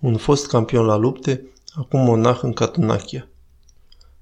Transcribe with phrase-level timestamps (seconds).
[0.00, 3.28] un fost campion la lupte, acum monah în Catunachia.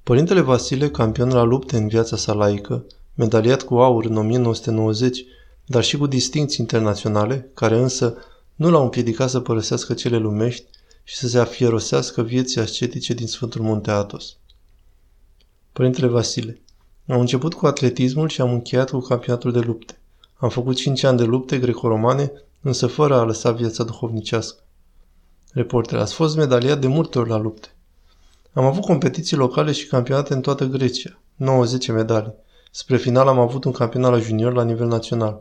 [0.02, 5.24] Părintele Vasile, campion la lupte în viața sa laică, medaliat cu aur în 1990,
[5.66, 8.16] dar și cu distinții internaționale, care însă
[8.54, 10.66] nu l-au împiedicat să părăsească cele lumești
[11.04, 14.36] și să se afierosească vieții ascetice din Sfântul Munte Atos.
[15.72, 16.60] Părintele Vasile,
[17.08, 19.98] am început cu atletismul și am încheiat cu campionatul de lupte.
[20.36, 24.63] Am făcut 5 ani de lupte greco-romane, însă fără a lăsa viața duhovnicească.
[25.54, 27.68] Reporter, ați fost medaliat de multe ori la lupte.
[28.52, 32.34] Am avut competiții locale și campionate în toată Grecia, 90 medalii.
[32.70, 35.40] Spre final am avut un campionat la junior la nivel național,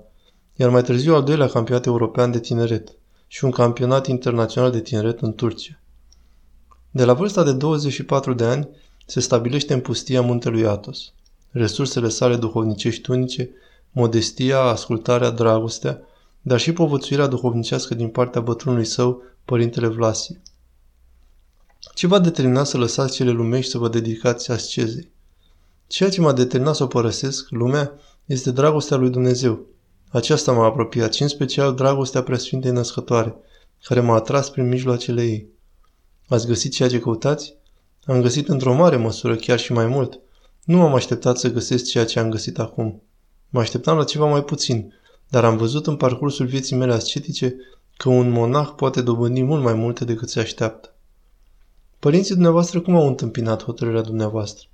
[0.56, 2.90] iar mai târziu al doilea campionat european de tineret
[3.28, 5.80] și un campionat internațional de tineret în Turcia.
[6.92, 8.70] De la vârsta de 24 de ani
[9.06, 11.14] se stabilește în pustia muntelui Atos.
[11.52, 13.50] Resursele sale duhovnicești unice,
[13.92, 16.02] modestia, ascultarea, dragostea,
[16.46, 20.42] dar și povățuirea duhovnicească din partea bătrânului său, părintele Vlasie.
[21.94, 25.12] Ce v-a determinat să lăsați cele lumești să vă dedicați ascezei?
[25.88, 27.92] Ceea ce m-a determinat să o părăsesc, lumea,
[28.26, 29.66] este dragostea lui Dumnezeu.
[30.10, 33.36] Aceasta m-a apropiat și în special dragostea preasfintei născătoare,
[33.84, 35.48] care m-a atras prin mijloacele ei.
[36.28, 37.56] Ați găsit ceea ce căutați?
[38.06, 40.20] Am găsit într-o mare măsură, chiar și mai mult.
[40.64, 43.02] Nu m-am așteptat să găsesc ceea ce am găsit acum.
[43.50, 44.94] Mă așteptam la ceva mai puțin,
[45.34, 47.56] dar am văzut în parcursul vieții mele ascetice
[47.98, 50.94] că un monah poate dobândi mult mai multe decât se așteaptă.
[52.00, 54.68] Părinții dumneavoastră cum au întâmpinat hotărârea dumneavoastră?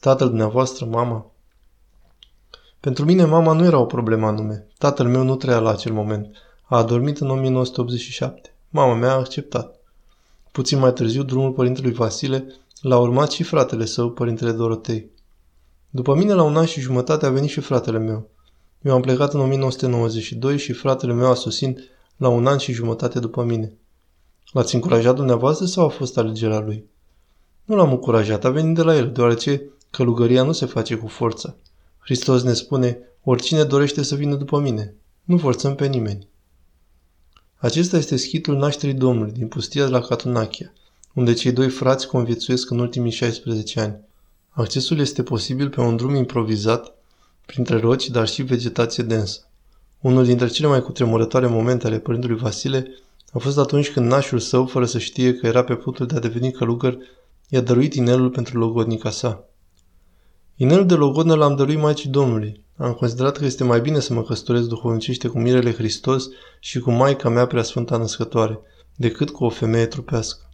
[0.00, 1.30] Tatăl dumneavoastră, mama?
[2.80, 4.66] Pentru mine mama nu era o problemă anume.
[4.78, 6.36] Tatăl meu nu trăia la acel moment.
[6.62, 8.54] A adormit în 1987.
[8.68, 9.80] Mama mea a acceptat.
[10.52, 15.10] Puțin mai târziu, drumul părintelui Vasile l-a urmat și fratele său, părintele Dorotei.
[15.90, 18.36] După mine, la un an și jumătate, a venit și fratele meu.
[18.82, 21.78] Eu am plecat în 1992 și fratele meu a sosit
[22.16, 23.72] la un an și jumătate după mine.
[24.52, 26.84] L-ați încurajat dumneavoastră sau a fost alegerea lui?
[27.64, 31.56] Nu l-am încurajat, a venit de la el, deoarece călugăria nu se face cu forța.
[31.98, 34.94] Hristos ne spune, oricine dorește să vină după mine.
[35.24, 36.28] Nu forțăm pe nimeni.
[37.56, 40.72] Acesta este schitul nașterii Domnului din pustia de la Catunachia,
[41.14, 44.00] unde cei doi frați conviețuiesc în ultimii 16 ani.
[44.48, 46.97] Accesul este posibil pe un drum improvizat,
[47.52, 49.40] printre roci, dar și vegetație densă.
[50.00, 52.90] Unul dintre cele mai cutremurătoare momente ale părintelui Vasile
[53.32, 56.18] a fost atunci când nașul său, fără să știe că era pe punctul de a
[56.18, 56.98] deveni călugăr,
[57.48, 59.44] i-a dăruit inelul pentru logodnica sa.
[60.56, 62.64] Inelul de logodnă l-am dăruit Maicii Domnului.
[62.76, 66.28] Am considerat că este mai bine să mă căsătoresc duhovnicește cu Mirele Hristos
[66.60, 68.60] și cu Maica mea Sfânta Născătoare,
[68.96, 70.47] decât cu o femeie trupească.